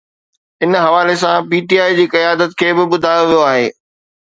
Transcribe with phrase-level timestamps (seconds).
[0.63, 3.67] ان حوالي سان P T I جي قيادت کي به ٻڌايو ويو آهي